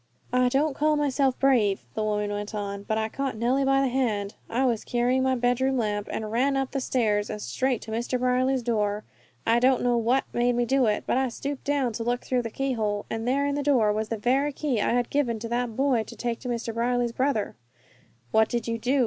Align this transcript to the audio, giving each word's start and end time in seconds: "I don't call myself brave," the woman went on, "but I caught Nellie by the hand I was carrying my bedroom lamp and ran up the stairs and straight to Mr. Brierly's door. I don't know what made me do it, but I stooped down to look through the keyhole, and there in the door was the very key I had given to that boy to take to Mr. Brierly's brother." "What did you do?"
"I 0.33 0.49
don't 0.49 0.73
call 0.73 0.95
myself 0.95 1.37
brave," 1.37 1.81
the 1.93 2.03
woman 2.03 2.31
went 2.31 2.55
on, 2.55 2.81
"but 2.81 2.97
I 2.97 3.07
caught 3.07 3.37
Nellie 3.37 3.63
by 3.65 3.81
the 3.81 3.87
hand 3.87 4.33
I 4.49 4.65
was 4.65 4.83
carrying 4.83 5.21
my 5.21 5.35
bedroom 5.35 5.77
lamp 5.77 6.09
and 6.11 6.31
ran 6.31 6.57
up 6.57 6.71
the 6.71 6.79
stairs 6.81 7.29
and 7.29 7.39
straight 7.39 7.83
to 7.83 7.91
Mr. 7.91 8.17
Brierly's 8.19 8.63
door. 8.63 9.03
I 9.45 9.59
don't 9.59 9.83
know 9.83 9.97
what 9.97 10.23
made 10.33 10.55
me 10.55 10.65
do 10.65 10.87
it, 10.87 11.03
but 11.05 11.17
I 11.19 11.29
stooped 11.29 11.65
down 11.65 11.93
to 11.93 12.03
look 12.03 12.21
through 12.23 12.41
the 12.41 12.49
keyhole, 12.49 13.05
and 13.11 13.27
there 13.27 13.45
in 13.45 13.53
the 13.53 13.61
door 13.61 13.93
was 13.93 14.09
the 14.09 14.17
very 14.17 14.51
key 14.53 14.81
I 14.81 14.93
had 14.93 15.11
given 15.11 15.37
to 15.37 15.49
that 15.49 15.75
boy 15.75 16.01
to 16.05 16.15
take 16.15 16.39
to 16.39 16.49
Mr. 16.49 16.73
Brierly's 16.73 17.11
brother." 17.11 17.55
"What 18.31 18.49
did 18.49 18.67
you 18.67 18.79
do?" 18.79 18.99